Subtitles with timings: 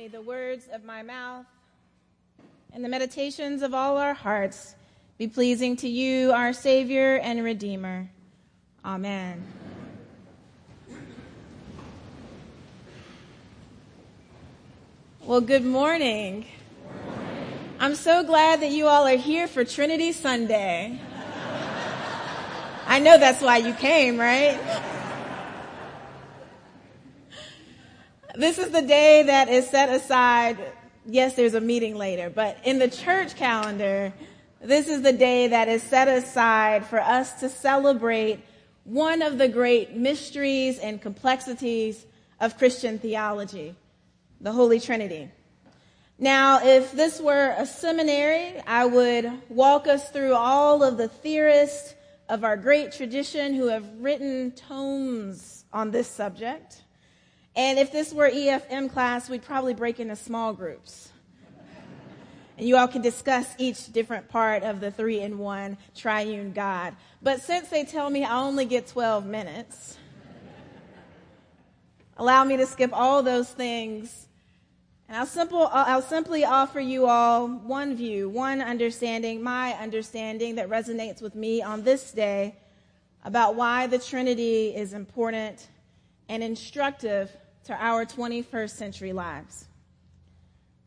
[0.00, 1.44] May the words of my mouth
[2.72, 4.74] and the meditations of all our hearts
[5.18, 8.08] be pleasing to you, our Savior and Redeemer.
[8.82, 9.44] Amen.
[15.22, 16.46] Well, good morning.
[17.78, 20.98] I'm so glad that you all are here for Trinity Sunday.
[22.86, 24.58] I know that's why you came, right?
[28.36, 30.56] This is the day that is set aside.
[31.04, 34.12] Yes, there's a meeting later, but in the church calendar,
[34.60, 38.40] this is the day that is set aside for us to celebrate
[38.84, 42.06] one of the great mysteries and complexities
[42.38, 43.74] of Christian theology,
[44.40, 45.30] the Holy Trinity.
[46.18, 51.94] Now, if this were a seminary, I would walk us through all of the theorists
[52.28, 56.82] of our great tradition who have written tomes on this subject.
[57.60, 61.12] And if this were EFM class, we'd probably break into small groups.
[62.56, 66.96] And you all can discuss each different part of the three in one triune God.
[67.20, 69.98] But since they tell me I only get 12 minutes,
[72.16, 74.26] allow me to skip all those things.
[75.06, 80.70] And I'll, simple, I'll simply offer you all one view, one understanding, my understanding that
[80.70, 82.56] resonates with me on this day
[83.22, 85.68] about why the Trinity is important
[86.26, 87.30] and instructive
[87.64, 89.66] to our 21st century lives.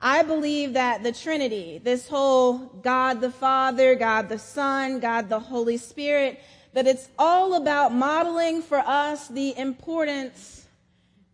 [0.01, 5.39] I believe that the Trinity, this whole God the Father, God the Son, God the
[5.39, 6.41] Holy Spirit,
[6.73, 10.65] that it's all about modeling for us the importance,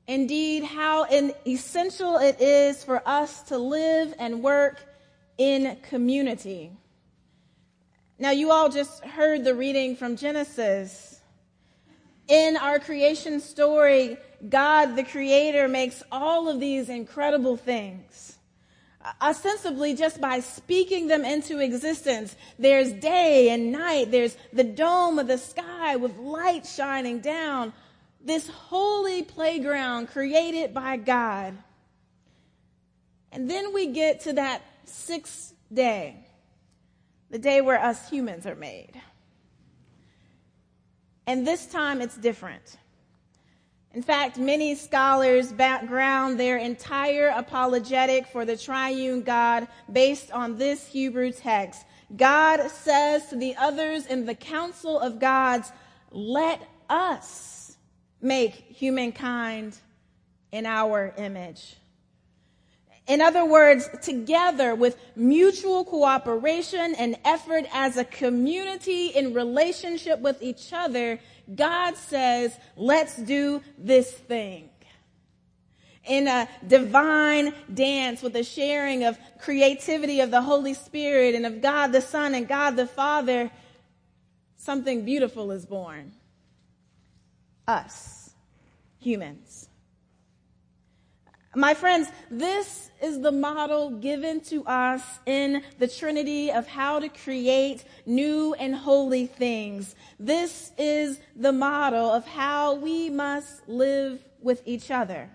[0.07, 1.05] indeed, how
[1.45, 4.83] essential it is for us to live and work
[5.39, 6.71] in community.
[8.19, 11.18] Now, you all just heard the reading from Genesis.
[12.29, 18.37] In our creation story, God, the creator, makes all of these incredible things.
[19.19, 25.25] Ostensibly, just by speaking them into existence, there's day and night, there's the dome of
[25.25, 27.73] the sky with light shining down.
[28.23, 31.57] This holy playground created by God.
[33.31, 36.27] And then we get to that sixth day,
[37.31, 39.01] the day where us humans are made.
[41.29, 42.77] And this time it's different.
[43.93, 50.87] In fact, many scholars background their entire apologetic for the triune God based on this
[50.87, 51.85] Hebrew text.
[52.17, 55.71] God says to the others in the council of gods,
[56.09, 57.77] let us
[58.19, 59.77] make humankind
[60.51, 61.75] in our image.
[63.09, 70.43] In other words, together with mutual cooperation and effort as a community in relationship with
[70.43, 71.19] each other,
[71.53, 74.69] God says, let's do this thing.
[76.05, 81.63] In a divine dance with a sharing of creativity of the Holy Spirit and of
[81.63, 83.49] God the Son and God the Father,
[84.55, 86.11] something beautiful is born.
[87.67, 88.29] Us,
[88.99, 89.68] humans.
[91.55, 97.09] My friends, this is the model given to us in the Trinity of how to
[97.09, 99.95] create new and holy things.
[100.19, 105.27] This is the model of how we must live with each other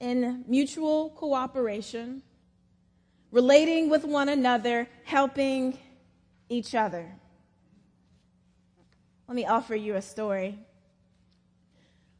[0.00, 2.22] in mutual cooperation,
[3.30, 5.78] relating with one another, helping
[6.48, 7.06] each other.
[9.28, 10.58] Let me offer you a story.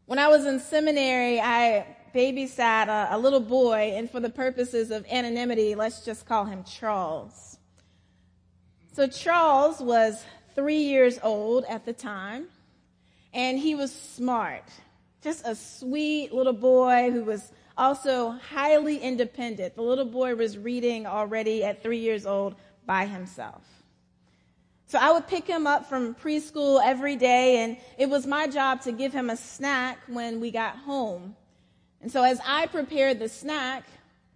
[0.07, 4.91] When I was in seminary, I babysat a, a little boy, and for the purposes
[4.91, 7.59] of anonymity, let's just call him Charles.
[8.93, 12.47] So Charles was three years old at the time,
[13.33, 14.65] and he was smart.
[15.23, 19.77] Just a sweet little boy who was also highly independent.
[19.77, 22.57] The little boy was reading already at three years old
[22.87, 23.63] by himself.
[24.87, 28.81] So I would pick him up from preschool every day, and it was my job
[28.83, 31.37] to give him a snack when we got home.
[32.01, 33.85] And so as I prepared the snack,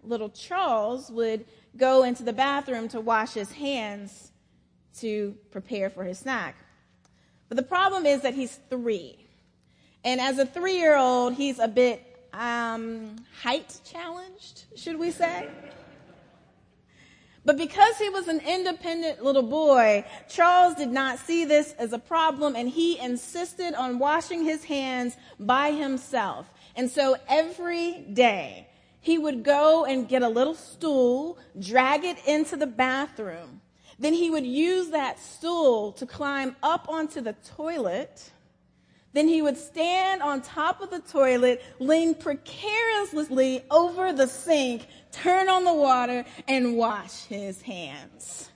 [0.03, 1.45] little Charles would
[1.77, 4.31] go into the bathroom to wash his hands
[4.99, 6.55] to prepare for his snack.
[7.49, 9.17] But the problem is that he's three.
[10.03, 15.49] And as a three year old, he's a bit um, height challenged, should we say?
[17.43, 21.99] But because he was an independent little boy, Charles did not see this as a
[21.99, 26.49] problem and he insisted on washing his hands by himself.
[26.75, 28.67] And so every day
[29.01, 33.61] he would go and get a little stool, drag it into the bathroom.
[33.97, 38.31] Then he would use that stool to climb up onto the toilet.
[39.13, 45.47] Then he would stand on top of the toilet, lean precariously over the sink, turn
[45.47, 48.49] on the water, and wash his hands.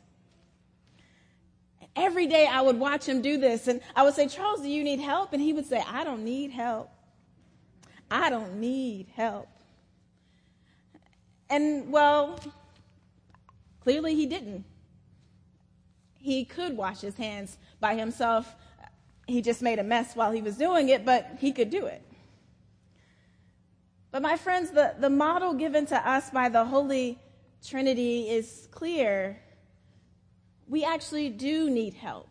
[1.95, 4.83] Every day I would watch him do this, and I would say, Charles, do you
[4.83, 5.31] need help?
[5.31, 6.91] And he would say, I don't need help.
[8.11, 9.47] I don't need help.
[11.49, 12.39] And well,
[13.81, 14.65] clearly he didn't.
[16.17, 18.55] He could wash his hands by himself
[19.29, 22.01] he just made a mess while he was doing it, but he could do it.
[24.11, 27.19] But my friends, the, the model given to us by the Holy
[27.63, 29.39] Trinity is clear.
[30.67, 32.27] We actually do need help.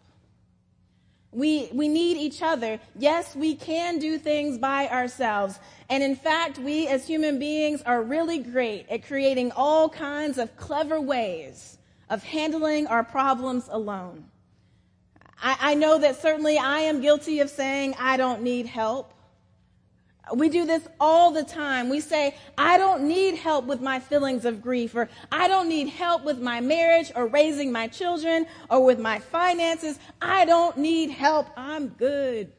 [1.31, 2.81] We, we need each other.
[2.99, 5.59] Yes, we can do things by ourselves.
[5.91, 10.57] And in fact, we as human beings are really great at creating all kinds of
[10.57, 11.77] clever ways
[12.09, 14.25] of handling our problems alone.
[15.43, 19.13] I, I know that certainly I am guilty of saying I don't need help.
[20.35, 21.89] We do this all the time.
[21.89, 25.89] We say, I don't need help with my feelings of grief, or I don't need
[25.89, 29.99] help with my marriage, or raising my children, or with my finances.
[30.21, 31.49] I don't need help.
[31.57, 32.53] I'm good.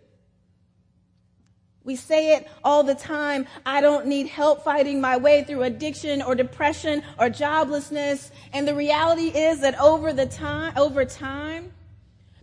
[1.84, 3.48] We say it all the time.
[3.66, 8.32] I don't need help fighting my way through addiction or depression or joblessness.
[8.54, 11.72] And the reality is that over the time, over time,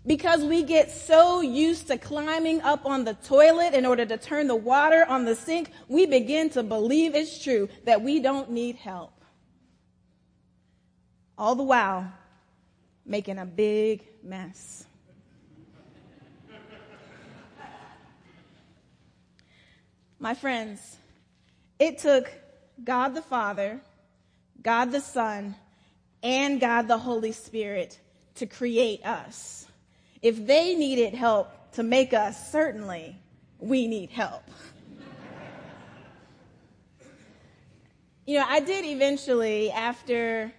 [0.07, 4.47] because we get so used to climbing up on the toilet in order to turn
[4.47, 8.77] the water on the sink, we begin to believe it's true that we don't need
[8.77, 9.13] help.
[11.37, 12.13] All the while,
[13.05, 14.87] making a big mess.
[20.19, 20.97] My friends,
[21.79, 22.31] it took
[22.83, 23.81] God the Father,
[24.63, 25.55] God the Son,
[26.23, 27.99] and God the Holy Spirit
[28.37, 29.66] to create us.
[30.27, 33.17] If they needed help to make us, certainly
[33.61, 34.43] we need help.
[38.27, 40.53] you know, I did eventually, after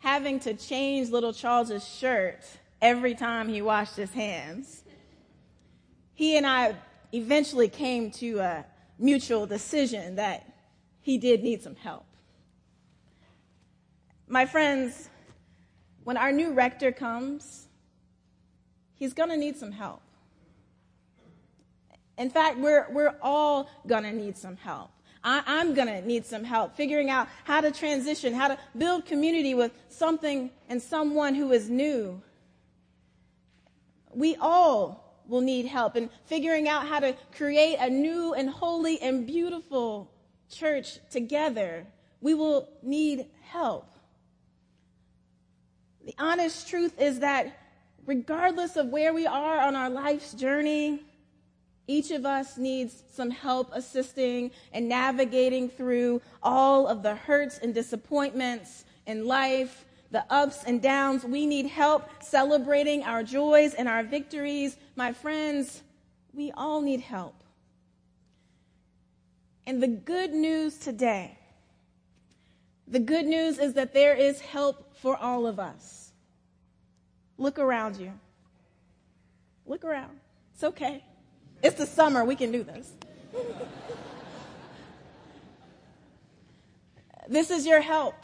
[0.00, 2.40] having to change little Charles's shirt
[2.82, 4.84] every time he washed his hands,
[6.12, 6.74] he and I
[7.12, 8.66] eventually came to a
[8.98, 10.52] mutual decision that
[11.00, 12.04] he did need some help.
[14.28, 15.08] My friends,
[16.02, 17.63] when our new rector comes,
[18.96, 20.00] he's going to need some help.
[22.16, 24.90] In fact, we're, we're all going to need some help.
[25.24, 29.06] I, am going to need some help figuring out how to transition, how to build
[29.06, 32.20] community with something and someone who is new.
[34.12, 39.00] We all will need help in figuring out how to create a new and holy
[39.00, 40.10] and beautiful
[40.50, 41.86] church together.
[42.20, 43.90] We will need help.
[46.04, 47.56] The honest truth is that
[48.06, 51.02] regardless of where we are on our life's journey,
[51.86, 57.74] each of us needs some help assisting and navigating through all of the hurts and
[57.74, 61.24] disappointments in life, the ups and downs.
[61.24, 64.76] We need help celebrating our joys and our victories.
[64.96, 65.82] My friends,
[66.32, 67.34] we all need help.
[69.66, 71.38] And the good news today,
[72.86, 76.03] the good news is that there is help for all of us.
[77.38, 78.12] Look around you.
[79.66, 80.20] Look around.
[80.52, 81.04] It's okay.
[81.62, 82.24] It's the summer.
[82.24, 82.92] We can do this.
[87.28, 88.14] this is your help.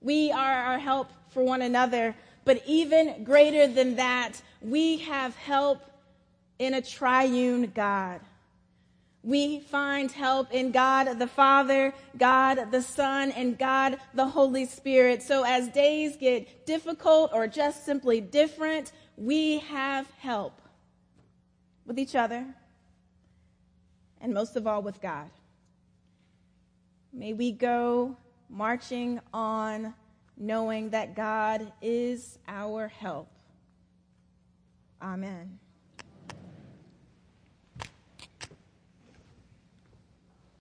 [0.00, 2.14] We are our help for one another.
[2.44, 5.82] But even greater than that, we have help
[6.58, 8.20] in a triune God
[9.22, 15.22] we find help in God the Father, God the Son, and God the Holy Spirit.
[15.22, 20.60] So as days get difficult or just simply different, we have help
[21.86, 22.46] with each other
[24.20, 25.30] and most of all with God.
[27.12, 28.16] May we go
[28.48, 29.94] marching on
[30.36, 33.28] knowing that God is our help.
[35.00, 35.58] Amen.